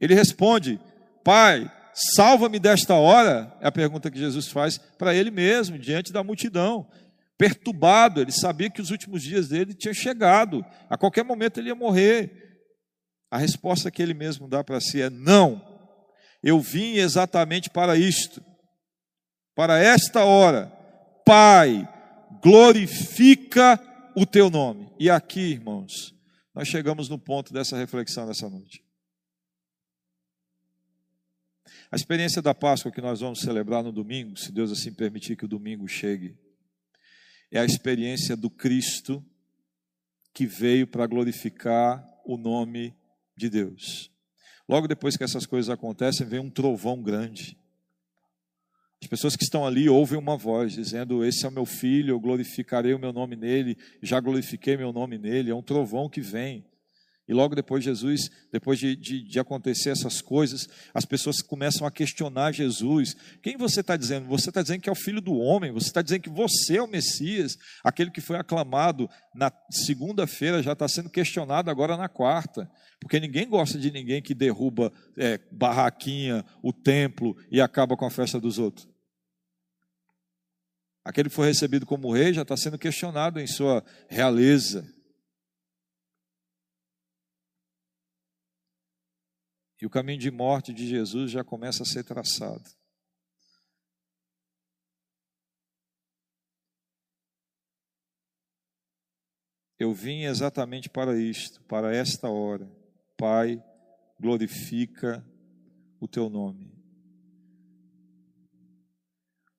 Ele 0.00 0.14
responde: 0.14 0.78
Pai, 1.24 1.70
salva-me 1.94 2.58
desta 2.58 2.94
hora. 2.94 3.56
É 3.60 3.68
a 3.68 3.72
pergunta 3.72 4.10
que 4.10 4.18
Jesus 4.18 4.48
faz 4.48 4.76
para 4.76 5.14
ele 5.14 5.30
mesmo, 5.30 5.78
diante 5.78 6.12
da 6.12 6.22
multidão. 6.22 6.86
Perturbado, 7.38 8.20
ele 8.20 8.32
sabia 8.32 8.68
que 8.68 8.82
os 8.82 8.90
últimos 8.90 9.22
dias 9.22 9.48
dele 9.48 9.72
tinham 9.72 9.94
chegado, 9.94 10.64
a 10.90 10.98
qualquer 10.98 11.24
momento 11.24 11.58
ele 11.58 11.68
ia 11.68 11.74
morrer. 11.74 12.46
A 13.30 13.38
resposta 13.38 13.90
que 13.90 14.02
ele 14.02 14.14
mesmo 14.14 14.48
dá 14.48 14.64
para 14.64 14.80
si 14.80 15.00
é: 15.00 15.08
Não, 15.08 15.62
eu 16.42 16.60
vim 16.60 16.94
exatamente 16.94 17.70
para 17.70 17.96
isto, 17.96 18.42
para 19.54 19.78
esta 19.78 20.24
hora. 20.24 20.66
Pai, 21.24 21.86
glorifica 22.42 23.80
o 24.14 24.24
teu 24.24 24.50
nome. 24.50 24.90
E 24.98 25.10
aqui, 25.10 25.52
irmãos, 25.52 26.14
nós 26.54 26.68
chegamos 26.68 27.08
no 27.08 27.18
ponto 27.18 27.52
dessa 27.52 27.76
reflexão 27.76 28.26
nessa 28.26 28.48
noite. 28.48 28.82
A 31.90 31.96
experiência 31.96 32.42
da 32.42 32.54
Páscoa 32.54 32.92
que 32.92 33.00
nós 33.00 33.20
vamos 33.20 33.40
celebrar 33.40 33.82
no 33.82 33.90
domingo, 33.90 34.36
se 34.36 34.52
Deus 34.52 34.70
assim 34.70 34.92
permitir 34.92 35.36
que 35.36 35.44
o 35.44 35.48
domingo 35.48 35.88
chegue, 35.88 36.36
é 37.50 37.58
a 37.58 37.64
experiência 37.64 38.36
do 38.36 38.50
Cristo 38.50 39.24
que 40.34 40.46
veio 40.46 40.86
para 40.86 41.06
glorificar 41.06 42.04
o 42.24 42.36
nome 42.36 42.94
de 43.36 43.48
Deus. 43.48 44.10
Logo 44.68 44.86
depois 44.86 45.16
que 45.16 45.24
essas 45.24 45.46
coisas 45.46 45.70
acontecem, 45.70 46.26
vem 46.26 46.40
um 46.40 46.50
trovão 46.50 47.02
grande. 47.02 47.56
As 49.00 49.08
pessoas 49.08 49.36
que 49.36 49.44
estão 49.44 49.64
ali 49.64 49.88
ouvem 49.88 50.18
uma 50.18 50.36
voz 50.36 50.72
dizendo: 50.72 51.24
Esse 51.24 51.46
é 51.46 51.48
o 51.48 51.52
meu 51.52 51.64
filho, 51.64 52.12
eu 52.12 52.20
glorificarei 52.20 52.92
o 52.92 52.98
meu 52.98 53.12
nome 53.12 53.36
nele, 53.36 53.78
já 54.02 54.20
glorifiquei 54.20 54.76
meu 54.76 54.92
nome 54.92 55.16
nele. 55.16 55.50
É 55.50 55.54
um 55.54 55.62
trovão 55.62 56.08
que 56.08 56.20
vem. 56.20 56.64
E 57.28 57.34
logo 57.34 57.54
depois 57.54 57.84
Jesus, 57.84 58.30
depois 58.50 58.78
de, 58.78 58.96
de, 58.96 59.22
de, 59.22 59.38
acontecer 59.38 59.90
essas 59.90 60.22
coisas, 60.22 60.66
as 60.94 61.04
pessoas 61.04 61.42
começam 61.42 61.86
a 61.86 61.90
questionar 61.90 62.52
Jesus. 62.52 63.14
Quem 63.42 63.58
você 63.58 63.80
está 63.80 63.98
dizendo? 63.98 64.26
Você 64.28 64.48
está 64.48 64.62
dizendo 64.62 64.80
que 64.80 64.88
é 64.88 64.92
o 64.92 64.96
filho 64.96 65.20
do 65.20 65.34
homem, 65.34 65.70
você 65.70 65.88
está 65.88 66.00
dizendo 66.00 66.22
que 66.22 66.30
você 66.30 66.78
é 66.78 66.82
o 66.82 66.88
Messias, 66.88 67.58
aquele 67.84 68.10
que 68.10 68.22
foi 68.22 68.38
aclamado 68.38 69.10
na 69.34 69.52
segunda-feira 69.70 70.62
já 70.62 70.72
está 70.72 70.88
sendo 70.88 71.10
questionado 71.10 71.70
agora 71.70 71.98
na 71.98 72.08
quarta. 72.08 72.70
Porque 72.98 73.20
ninguém 73.20 73.46
gosta 73.46 73.78
de 73.78 73.90
ninguém 73.90 74.22
que 74.22 74.34
derruba 74.34 74.90
é, 75.16 75.38
barraquinha, 75.52 76.44
o 76.62 76.72
templo 76.72 77.36
e 77.50 77.60
acaba 77.60 77.94
com 77.94 78.06
a 78.06 78.10
festa 78.10 78.40
dos 78.40 78.58
outros. 78.58 78.88
Aquele 81.04 81.28
que 81.28 81.34
foi 81.34 81.46
recebido 81.46 81.86
como 81.86 82.12
rei 82.12 82.32
já 82.32 82.42
está 82.42 82.56
sendo 82.56 82.78
questionado 82.78 83.38
em 83.38 83.46
sua 83.46 83.84
realeza. 84.08 84.86
E 89.80 89.86
o 89.86 89.90
caminho 89.90 90.18
de 90.18 90.30
morte 90.30 90.72
de 90.72 90.86
Jesus 90.86 91.30
já 91.30 91.44
começa 91.44 91.82
a 91.82 91.86
ser 91.86 92.04
traçado. 92.04 92.68
Eu 99.78 99.94
vim 99.94 100.24
exatamente 100.24 100.90
para 100.90 101.16
isto, 101.16 101.62
para 101.62 101.94
esta 101.94 102.28
hora. 102.28 102.68
Pai, 103.16 103.62
glorifica 104.18 105.24
o 106.00 106.08
teu 106.08 106.28
nome. 106.28 106.76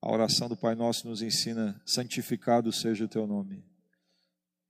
A 0.02 0.12
oração 0.12 0.48
do 0.48 0.56
Pai 0.56 0.74
Nosso 0.74 1.08
nos 1.08 1.22
ensina: 1.22 1.80
santificado 1.86 2.70
seja 2.70 3.06
o 3.06 3.08
teu 3.08 3.26
nome. 3.26 3.64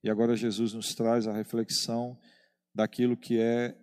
E 0.01 0.09
agora 0.09 0.35
Jesus 0.35 0.73
nos 0.73 0.95
traz 0.95 1.27
a 1.27 1.33
reflexão 1.33 2.17
daquilo 2.73 3.17
que 3.17 3.37
é 3.37 3.77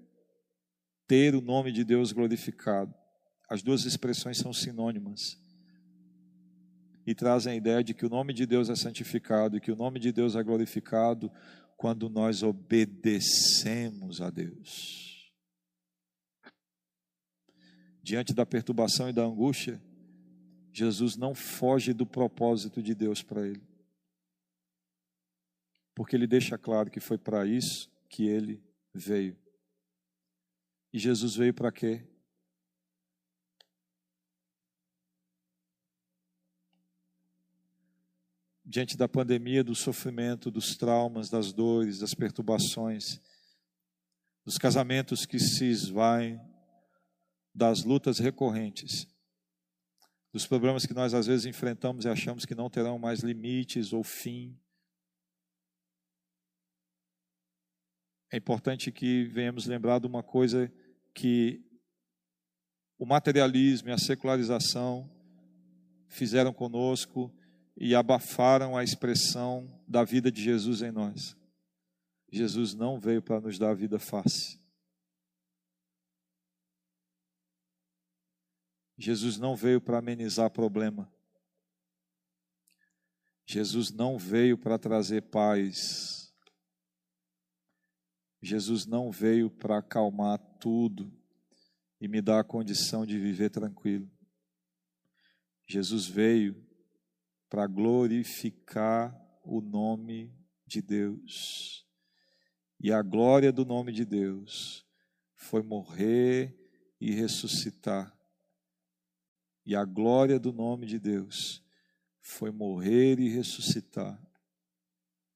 ter 1.08 1.34
o 1.34 1.40
nome 1.40 1.72
de 1.72 1.82
Deus 1.82 2.12
glorificado. 2.12 2.94
As 3.48 3.62
duas 3.62 3.86
expressões 3.86 4.36
são 4.36 4.52
sinônimas 4.52 5.20
e 7.06 7.14
trazem 7.14 7.54
a 7.54 7.56
ideia 7.56 7.82
de 7.82 7.94
que 7.94 8.04
o 8.04 8.10
nome 8.10 8.34
de 8.34 8.44
Deus 8.44 8.68
é 8.68 8.76
santificado 8.76 9.56
e 9.56 9.60
que 9.60 9.72
o 9.72 9.76
nome 9.76 9.98
de 9.98 10.12
Deus 10.12 10.36
é 10.36 10.42
glorificado 10.42 11.32
quando 11.78 12.10
nós 12.10 12.42
obedecemos 12.42 14.20
a 14.20 14.28
Deus. 14.28 15.32
Diante 18.02 18.34
da 18.34 18.44
perturbação 18.44 19.08
e 19.08 19.12
da 19.12 19.24
angústia, 19.24 19.82
Jesus 20.72 21.16
não 21.16 21.34
foge 21.34 21.94
do 21.94 22.06
propósito 22.06 22.82
de 22.82 22.94
Deus 22.94 23.22
para 23.22 23.46
ele. 23.46 23.66
Porque 25.94 26.14
ele 26.14 26.26
deixa 26.26 26.58
claro 26.58 26.90
que 26.90 27.00
foi 27.00 27.16
para 27.16 27.46
isso 27.46 27.90
que 28.08 28.26
ele 28.26 28.62
veio. 28.92 29.36
E 30.92 30.98
Jesus 30.98 31.34
veio 31.34 31.54
para 31.54 31.70
quê? 31.72 32.06
diante 38.68 38.98
da 38.98 39.08
pandemia, 39.08 39.64
do 39.64 39.74
sofrimento, 39.74 40.50
dos 40.50 40.76
traumas, 40.76 41.30
das 41.30 41.54
dores, 41.54 41.98
das 41.98 42.12
perturbações, 42.12 43.18
dos 44.44 44.58
casamentos 44.58 45.24
que 45.24 45.38
se 45.38 45.64
esvaem, 45.64 46.38
das 47.54 47.82
lutas 47.82 48.18
recorrentes, 48.18 49.08
dos 50.30 50.46
problemas 50.46 50.84
que 50.84 50.92
nós 50.92 51.14
às 51.14 51.26
vezes 51.26 51.46
enfrentamos 51.46 52.04
e 52.04 52.08
achamos 52.08 52.44
que 52.44 52.54
não 52.54 52.68
terão 52.68 52.98
mais 52.98 53.20
limites 53.20 53.94
ou 53.94 54.04
fim. 54.04 54.54
É 58.30 58.36
importante 58.36 58.92
que 58.92 59.24
venhamos 59.24 59.66
lembrar 59.66 59.98
de 59.98 60.06
uma 60.06 60.22
coisa 60.22 60.72
que 61.14 61.64
o 62.98 63.06
materialismo 63.06 63.88
e 63.88 63.92
a 63.92 63.98
secularização 63.98 65.10
fizeram 66.08 66.52
conosco 66.52 67.32
e 67.76 67.94
abafaram 67.94 68.76
a 68.76 68.82
expressão 68.82 69.80
da 69.86 70.04
vida 70.04 70.32
de 70.32 70.42
Jesus 70.42 70.82
em 70.82 70.90
nós. 70.90 71.36
Jesus 72.30 72.74
não 72.74 72.98
veio 72.98 73.22
para 73.22 73.40
nos 73.40 73.58
dar 73.58 73.70
a 73.70 73.74
vida 73.74 73.98
fácil. 73.98 74.58
Jesus 78.98 79.38
não 79.38 79.54
veio 79.54 79.80
para 79.80 79.98
amenizar 79.98 80.50
problema. 80.50 81.10
Jesus 83.46 83.92
não 83.92 84.18
veio 84.18 84.58
para 84.58 84.76
trazer 84.76 85.22
paz. 85.22 86.17
Jesus 88.40 88.86
não 88.86 89.10
veio 89.10 89.50
para 89.50 89.78
acalmar 89.78 90.38
tudo 90.60 91.12
e 92.00 92.06
me 92.06 92.22
dar 92.22 92.40
a 92.40 92.44
condição 92.44 93.04
de 93.04 93.18
viver 93.18 93.50
tranquilo. 93.50 94.08
Jesus 95.66 96.06
veio 96.06 96.56
para 97.48 97.66
glorificar 97.66 99.14
o 99.42 99.60
nome 99.60 100.32
de 100.66 100.80
Deus. 100.80 101.86
E 102.80 102.92
a 102.92 103.02
glória 103.02 103.50
do 103.50 103.64
nome 103.64 103.92
de 103.92 104.04
Deus 104.04 104.86
foi 105.34 105.62
morrer 105.62 106.56
e 107.00 107.12
ressuscitar. 107.12 108.16
E 109.64 109.74
a 109.74 109.84
glória 109.84 110.38
do 110.38 110.52
nome 110.52 110.86
de 110.86 110.98
Deus 110.98 111.62
foi 112.20 112.50
morrer 112.50 113.18
e 113.18 113.28
ressuscitar. 113.28 114.20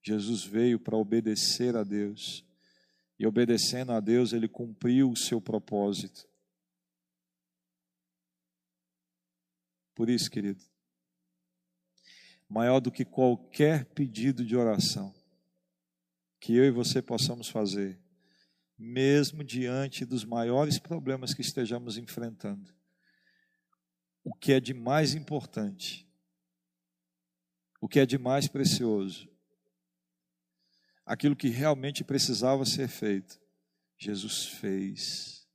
Jesus 0.02 0.44
veio 0.44 0.78
para 0.78 0.96
obedecer 0.96 1.76
a 1.76 1.84
Deus. 1.84 2.44
E 3.22 3.26
obedecendo 3.26 3.92
a 3.92 4.00
Deus, 4.00 4.32
ele 4.32 4.48
cumpriu 4.48 5.08
o 5.08 5.16
seu 5.16 5.40
propósito. 5.40 6.28
Por 9.94 10.10
isso, 10.10 10.28
querido, 10.28 10.60
maior 12.48 12.80
do 12.80 12.90
que 12.90 13.04
qualquer 13.04 13.84
pedido 13.84 14.44
de 14.44 14.56
oração 14.56 15.14
que 16.40 16.56
eu 16.56 16.64
e 16.64 16.72
você 16.72 17.00
possamos 17.00 17.48
fazer, 17.48 17.96
mesmo 18.76 19.44
diante 19.44 20.04
dos 20.04 20.24
maiores 20.24 20.80
problemas 20.80 21.32
que 21.32 21.42
estejamos 21.42 21.96
enfrentando. 21.96 22.74
O 24.24 24.34
que 24.34 24.52
é 24.52 24.58
de 24.58 24.74
mais 24.74 25.14
importante, 25.14 26.10
o 27.80 27.86
que 27.86 28.00
é 28.00 28.04
de 28.04 28.18
mais 28.18 28.48
precioso, 28.48 29.31
aquilo 31.04 31.36
que 31.36 31.48
realmente 31.48 32.04
precisava 32.04 32.64
ser 32.64 32.88
feito, 32.88 33.40
Jesus 33.98 34.46
fez, 34.46 35.46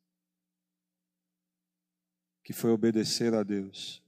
que 2.43 2.53
foi 2.53 2.71
obedecer 2.71 3.33
a 3.33 3.43
Deus 3.43 4.01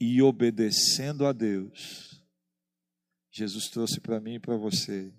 e 0.00 0.22
obedecendo 0.22 1.26
a 1.26 1.32
Deus, 1.32 2.24
Jesus 3.30 3.68
trouxe 3.68 4.00
para 4.00 4.18
mim 4.18 4.34
e 4.34 4.40
para 4.40 4.56
você 4.56 5.12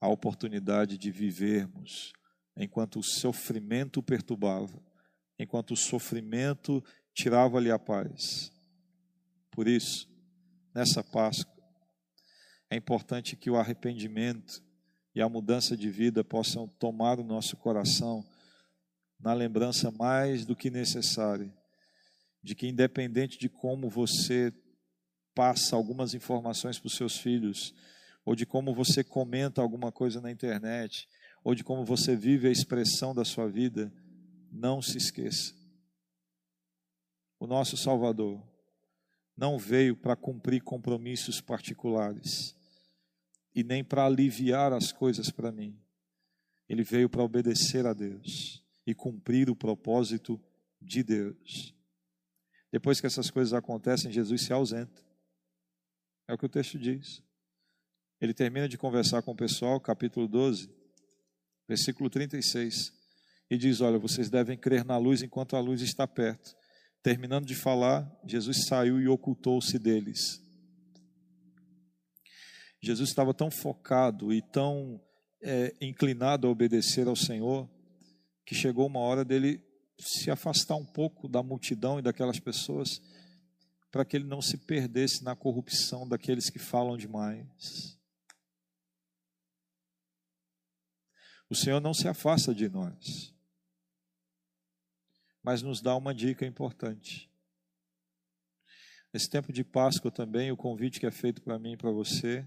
a 0.00 0.08
oportunidade 0.08 0.96
de 0.98 1.10
vivermos 1.10 2.12
enquanto 2.56 2.98
o 2.98 3.02
sofrimento 3.02 4.02
perturbava, 4.02 4.82
enquanto 5.38 5.72
o 5.72 5.76
sofrimento 5.76 6.82
tirava-lhe 7.12 7.70
a 7.70 7.78
paz. 7.78 8.52
Por 9.50 9.68
isso, 9.68 10.08
nessa 10.74 11.02
Páscoa, 11.02 11.53
é 12.74 12.76
importante 12.76 13.36
que 13.36 13.48
o 13.48 13.56
arrependimento 13.56 14.60
e 15.14 15.22
a 15.22 15.28
mudança 15.28 15.76
de 15.76 15.88
vida 15.88 16.24
possam 16.24 16.66
tomar 16.66 17.20
o 17.20 17.24
nosso 17.24 17.56
coração 17.56 18.24
na 19.18 19.32
lembrança 19.32 19.92
mais 19.92 20.44
do 20.44 20.56
que 20.56 20.70
necessária 20.70 21.54
de 22.42 22.54
que, 22.54 22.66
independente 22.66 23.38
de 23.38 23.48
como 23.48 23.88
você 23.88 24.52
passa 25.34 25.74
algumas 25.74 26.12
informações 26.12 26.78
para 26.78 26.88
os 26.88 26.94
seus 26.94 27.16
filhos, 27.16 27.74
ou 28.22 28.34
de 28.34 28.44
como 28.44 28.74
você 28.74 29.02
comenta 29.02 29.62
alguma 29.62 29.90
coisa 29.90 30.20
na 30.20 30.30
internet, 30.30 31.08
ou 31.42 31.54
de 31.54 31.64
como 31.64 31.86
você 31.86 32.14
vive 32.14 32.46
a 32.46 32.50
expressão 32.50 33.14
da 33.14 33.24
sua 33.24 33.48
vida, 33.48 33.90
não 34.52 34.82
se 34.82 34.98
esqueça. 34.98 35.54
O 37.40 37.46
nosso 37.46 37.78
Salvador 37.78 38.42
não 39.34 39.58
veio 39.58 39.96
para 39.96 40.14
cumprir 40.14 40.60
compromissos 40.60 41.40
particulares 41.40 42.54
e 43.54 43.62
nem 43.62 43.84
para 43.84 44.04
aliviar 44.04 44.72
as 44.72 44.90
coisas 44.90 45.30
para 45.30 45.52
mim. 45.52 45.78
Ele 46.68 46.82
veio 46.82 47.08
para 47.08 47.22
obedecer 47.22 47.86
a 47.86 47.92
Deus 47.92 48.64
e 48.86 48.94
cumprir 48.94 49.48
o 49.48 49.56
propósito 49.56 50.40
de 50.80 51.02
Deus. 51.02 51.74
Depois 52.72 53.00
que 53.00 53.06
essas 53.06 53.30
coisas 53.30 53.52
acontecem, 53.52 54.10
Jesus 54.10 54.42
se 54.42 54.52
ausenta. 54.52 55.02
É 56.26 56.34
o 56.34 56.38
que 56.38 56.46
o 56.46 56.48
texto 56.48 56.78
diz. 56.78 57.22
Ele 58.20 58.34
termina 58.34 58.68
de 58.68 58.78
conversar 58.78 59.22
com 59.22 59.32
o 59.32 59.36
pessoal, 59.36 59.80
capítulo 59.80 60.26
12, 60.26 60.70
versículo 61.68 62.08
36, 62.08 62.92
e 63.50 63.58
diz: 63.58 63.80
Olha, 63.80 63.98
vocês 63.98 64.30
devem 64.30 64.56
crer 64.56 64.84
na 64.84 64.96
luz 64.96 65.22
enquanto 65.22 65.56
a 65.56 65.60
luz 65.60 65.82
está 65.82 66.06
perto. 66.06 66.56
Terminando 67.02 67.44
de 67.44 67.54
falar, 67.54 68.10
Jesus 68.24 68.64
saiu 68.66 68.98
e 69.00 69.06
ocultou-se 69.06 69.78
deles. 69.78 70.43
Jesus 72.84 73.08
estava 73.08 73.32
tão 73.32 73.50
focado 73.50 74.32
e 74.32 74.42
tão 74.42 75.00
é, 75.42 75.74
inclinado 75.80 76.46
a 76.46 76.50
obedecer 76.50 77.06
ao 77.06 77.16
Senhor, 77.16 77.68
que 78.44 78.54
chegou 78.54 78.86
uma 78.86 79.00
hora 79.00 79.24
dele 79.24 79.62
se 79.98 80.30
afastar 80.30 80.76
um 80.76 80.84
pouco 80.84 81.28
da 81.28 81.42
multidão 81.42 81.98
e 81.98 82.02
daquelas 82.02 82.38
pessoas, 82.38 83.00
para 83.90 84.04
que 84.04 84.16
ele 84.16 84.26
não 84.26 84.42
se 84.42 84.58
perdesse 84.58 85.22
na 85.22 85.36
corrupção 85.36 86.06
daqueles 86.06 86.50
que 86.50 86.58
falam 86.58 86.96
demais. 86.96 87.98
O 91.48 91.54
Senhor 91.54 91.80
não 91.80 91.94
se 91.94 92.08
afasta 92.08 92.54
de 92.54 92.68
nós, 92.68 93.32
mas 95.42 95.62
nos 95.62 95.80
dá 95.80 95.94
uma 95.94 96.14
dica 96.14 96.44
importante. 96.44 97.30
Esse 99.12 99.30
tempo 99.30 99.52
de 99.52 99.62
Páscoa 99.62 100.10
também, 100.10 100.50
o 100.50 100.56
convite 100.56 100.98
que 100.98 101.06
é 101.06 101.10
feito 101.10 101.40
para 101.40 101.58
mim 101.58 101.74
e 101.74 101.76
para 101.76 101.92
você, 101.92 102.44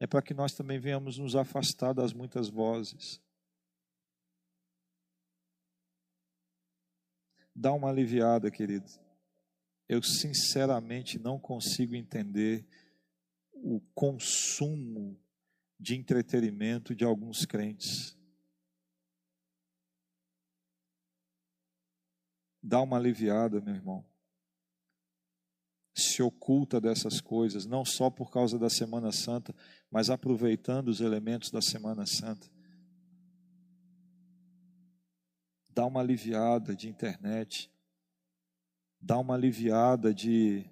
é 0.00 0.06
para 0.06 0.22
que 0.22 0.32
nós 0.32 0.52
também 0.54 0.80
venhamos 0.80 1.18
nos 1.18 1.36
afastar 1.36 1.92
das 1.92 2.14
muitas 2.14 2.48
vozes. 2.48 3.20
Dá 7.54 7.70
uma 7.74 7.90
aliviada, 7.90 8.50
querido. 8.50 8.90
Eu 9.86 10.02
sinceramente 10.02 11.18
não 11.18 11.38
consigo 11.38 11.94
entender 11.94 12.66
o 13.52 13.80
consumo 13.94 15.20
de 15.78 15.94
entretenimento 15.94 16.94
de 16.94 17.04
alguns 17.04 17.44
crentes. 17.44 18.16
Dá 22.62 22.80
uma 22.80 22.96
aliviada, 22.96 23.60
meu 23.60 23.74
irmão. 23.74 24.04
Se 26.10 26.22
oculta 26.22 26.80
dessas 26.80 27.20
coisas, 27.20 27.66
não 27.66 27.84
só 27.84 28.10
por 28.10 28.30
causa 28.30 28.58
da 28.58 28.68
Semana 28.68 29.12
Santa, 29.12 29.54
mas 29.90 30.10
aproveitando 30.10 30.88
os 30.88 31.00
elementos 31.00 31.50
da 31.50 31.62
Semana 31.62 32.04
Santa. 32.04 32.50
Dá 35.68 35.86
uma 35.86 36.00
aliviada 36.00 36.74
de 36.74 36.88
internet, 36.88 37.70
dá 39.00 39.18
uma 39.18 39.34
aliviada 39.34 40.12
de, 40.12 40.68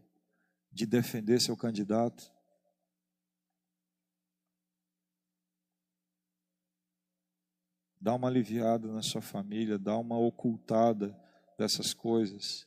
de 0.72 0.86
defender 0.86 1.40
seu 1.40 1.56
candidato. 1.56 2.30
Dá 8.00 8.14
uma 8.14 8.28
aliviada 8.28 8.88
na 8.88 9.02
sua 9.02 9.22
família, 9.22 9.78
dá 9.78 9.96
uma 9.96 10.18
ocultada 10.18 11.16
dessas 11.56 11.94
coisas. 11.94 12.66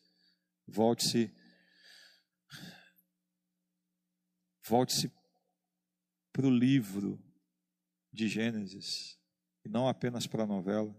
Volte-se 0.67 1.33
volte-se 4.63 5.11
para 6.31 6.45
o 6.45 6.49
livro 6.49 7.21
de 8.11 8.27
Gênesis 8.27 9.19
e 9.63 9.69
não 9.69 9.87
apenas 9.87 10.27
para 10.27 10.43
a 10.43 10.47
novela. 10.47 10.95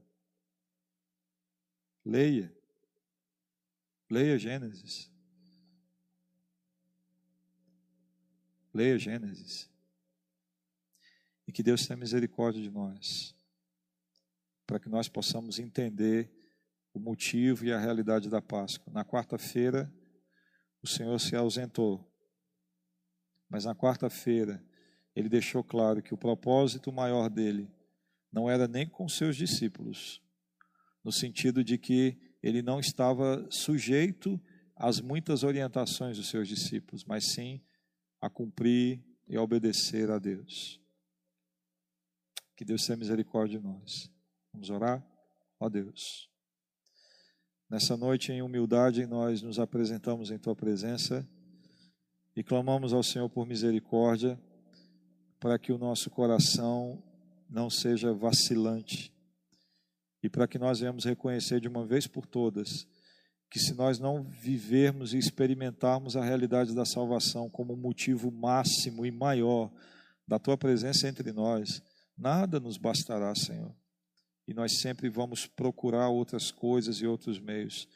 Leia. 2.04 2.54
Leia 4.10 4.38
Gênesis. 4.38 5.10
Leia 8.74 8.98
Gênesis. 8.98 9.70
E 11.46 11.52
que 11.52 11.62
Deus 11.62 11.86
tenha 11.86 11.96
misericórdia 11.96 12.62
de 12.62 12.70
nós, 12.70 13.34
para 14.66 14.78
que 14.78 14.88
nós 14.88 15.08
possamos 15.08 15.58
entender 15.58 16.30
o 16.94 17.00
motivo 17.00 17.64
e 17.64 17.72
a 17.72 17.78
realidade 17.78 18.28
da 18.28 18.40
Páscoa. 18.40 18.92
Na 18.92 19.04
quarta-feira, 19.04 19.92
o 20.82 20.86
Senhor 20.86 21.18
se 21.18 21.34
ausentou, 21.34 22.11
mas 23.52 23.66
na 23.66 23.74
quarta-feira, 23.74 24.64
ele 25.14 25.28
deixou 25.28 25.62
claro 25.62 26.02
que 26.02 26.14
o 26.14 26.16
propósito 26.16 26.90
maior 26.90 27.28
dele 27.28 27.70
não 28.32 28.48
era 28.48 28.66
nem 28.66 28.88
com 28.88 29.06
seus 29.10 29.36
discípulos, 29.36 30.22
no 31.04 31.12
sentido 31.12 31.62
de 31.62 31.76
que 31.76 32.16
ele 32.42 32.62
não 32.62 32.80
estava 32.80 33.46
sujeito 33.50 34.40
às 34.74 35.02
muitas 35.02 35.42
orientações 35.42 36.16
dos 36.16 36.30
seus 36.30 36.48
discípulos, 36.48 37.04
mas 37.04 37.34
sim 37.34 37.60
a 38.22 38.30
cumprir 38.30 39.04
e 39.28 39.36
a 39.36 39.42
obedecer 39.42 40.10
a 40.10 40.18
Deus. 40.18 40.80
Que 42.56 42.64
Deus 42.64 42.86
tenha 42.86 42.96
misericórdia 42.96 43.58
de 43.58 43.64
nós. 43.66 44.10
Vamos 44.50 44.70
orar? 44.70 45.06
Ó 45.60 45.68
Deus. 45.68 46.30
Nessa 47.68 47.98
noite, 47.98 48.32
em 48.32 48.40
humildade, 48.40 49.04
nós 49.04 49.42
nos 49.42 49.58
apresentamos 49.58 50.30
em 50.30 50.38
Tua 50.38 50.56
presença 50.56 51.28
e 52.36 52.42
clamamos 52.42 52.92
ao 52.92 53.02
Senhor 53.02 53.28
por 53.28 53.46
misericórdia 53.46 54.38
para 55.38 55.58
que 55.58 55.72
o 55.72 55.78
nosso 55.78 56.10
coração 56.10 57.02
não 57.48 57.68
seja 57.68 58.12
vacilante 58.12 59.12
e 60.22 60.28
para 60.28 60.46
que 60.46 60.58
nós 60.58 60.80
venhamos 60.80 61.04
reconhecer 61.04 61.60
de 61.60 61.68
uma 61.68 61.84
vez 61.84 62.06
por 62.06 62.26
todas 62.26 62.86
que 63.52 63.58
se 63.58 63.74
nós 63.74 63.98
não 63.98 64.22
vivermos 64.22 65.12
e 65.12 65.18
experimentarmos 65.18 66.16
a 66.16 66.24
realidade 66.24 66.74
da 66.74 66.86
salvação 66.86 67.50
como 67.50 67.76
motivo 67.76 68.30
máximo 68.32 69.04
e 69.04 69.10
maior 69.10 69.70
da 70.26 70.38
tua 70.38 70.56
presença 70.56 71.06
entre 71.06 71.32
nós, 71.32 71.82
nada 72.16 72.58
nos 72.58 72.78
bastará, 72.78 73.34
Senhor. 73.34 73.70
E 74.48 74.54
nós 74.54 74.80
sempre 74.80 75.10
vamos 75.10 75.46
procurar 75.46 76.08
outras 76.08 76.50
coisas 76.50 76.96
e 77.02 77.06
outros 77.06 77.38
meios. 77.38 77.86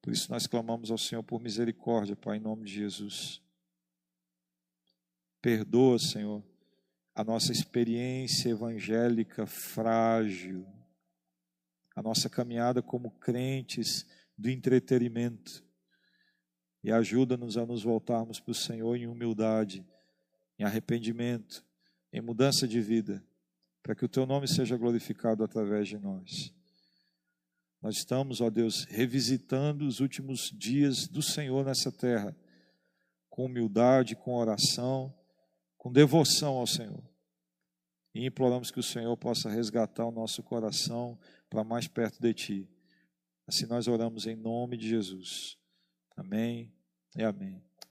Por 0.00 0.10
isso 0.10 0.30
nós 0.30 0.46
clamamos 0.46 0.90
ao 0.90 0.96
Senhor 0.96 1.22
por 1.22 1.38
misericórdia, 1.38 2.16
Pai, 2.16 2.38
em 2.38 2.40
nome 2.40 2.64
de 2.64 2.72
Jesus. 2.72 3.43
Perdoa, 5.44 5.98
Senhor, 5.98 6.42
a 7.14 7.22
nossa 7.22 7.52
experiência 7.52 8.48
evangélica 8.48 9.44
frágil, 9.44 10.66
a 11.94 12.02
nossa 12.02 12.30
caminhada 12.30 12.80
como 12.80 13.10
crentes 13.10 14.06
do 14.38 14.48
entretenimento. 14.48 15.62
E 16.82 16.90
ajuda-nos 16.90 17.58
a 17.58 17.66
nos 17.66 17.82
voltarmos 17.82 18.40
para 18.40 18.52
o 18.52 18.54
Senhor 18.54 18.96
em 18.96 19.06
humildade, 19.06 19.86
em 20.58 20.64
arrependimento, 20.64 21.62
em 22.10 22.22
mudança 22.22 22.66
de 22.66 22.80
vida, 22.80 23.22
para 23.82 23.94
que 23.94 24.06
o 24.06 24.08
Teu 24.08 24.24
nome 24.24 24.48
seja 24.48 24.78
glorificado 24.78 25.44
através 25.44 25.86
de 25.88 25.98
nós. 25.98 26.54
Nós 27.82 27.98
estamos, 27.98 28.40
ó 28.40 28.48
Deus, 28.48 28.86
revisitando 28.86 29.86
os 29.86 30.00
últimos 30.00 30.50
dias 30.56 31.06
do 31.06 31.20
Senhor 31.20 31.66
nessa 31.66 31.92
terra, 31.92 32.34
com 33.28 33.44
humildade, 33.44 34.16
com 34.16 34.36
oração 34.36 35.14
com 35.84 35.92
devoção 35.92 36.56
ao 36.56 36.66
Senhor. 36.66 37.04
E 38.14 38.24
imploramos 38.24 38.70
que 38.70 38.80
o 38.80 38.82
Senhor 38.82 39.14
possa 39.18 39.50
resgatar 39.50 40.06
o 40.06 40.10
nosso 40.10 40.42
coração 40.42 41.18
para 41.50 41.62
mais 41.62 41.86
perto 41.86 42.18
de 42.22 42.32
Ti. 42.32 42.70
Assim 43.46 43.66
nós 43.66 43.86
oramos 43.86 44.26
em 44.26 44.34
nome 44.34 44.78
de 44.78 44.88
Jesus. 44.88 45.58
Amém 46.16 46.72
e 47.14 47.22
amém. 47.22 47.62